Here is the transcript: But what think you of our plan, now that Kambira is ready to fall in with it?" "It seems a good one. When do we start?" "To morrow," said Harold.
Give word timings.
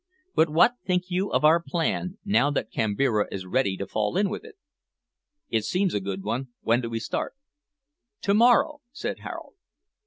But 0.33 0.49
what 0.49 0.77
think 0.83 1.11
you 1.11 1.31
of 1.31 1.45
our 1.45 1.61
plan, 1.61 2.17
now 2.25 2.49
that 2.49 2.71
Kambira 2.71 3.27
is 3.31 3.45
ready 3.45 3.77
to 3.77 3.85
fall 3.85 4.17
in 4.17 4.31
with 4.31 4.43
it?" 4.43 4.55
"It 5.49 5.63
seems 5.63 5.93
a 5.93 5.99
good 5.99 6.23
one. 6.23 6.47
When 6.61 6.81
do 6.81 6.89
we 6.89 6.99
start?" 6.99 7.35
"To 8.23 8.33
morrow," 8.33 8.81
said 8.91 9.19
Harold. 9.19 9.53